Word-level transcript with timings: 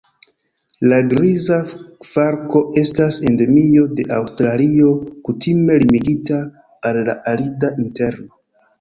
La 0.93 0.97
Griza 1.11 1.59
falko 2.13 2.63
estas 2.83 3.21
endemio 3.33 3.85
de 4.01 4.09
Aŭstralio, 4.19 4.97
kutime 5.31 5.79
limigita 5.87 6.45
al 6.93 7.03
la 7.13 7.21
arida 7.37 7.75
interno. 7.89 8.33